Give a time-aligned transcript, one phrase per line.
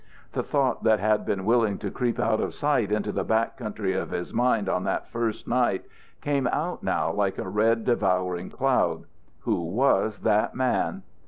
[0.31, 3.93] The thought that had been willing to creep out of sight into the back country
[3.93, 5.85] of his mind on that first night
[6.21, 9.03] came out now like a red, devouring cloud.
[9.41, 11.03] Who was that man?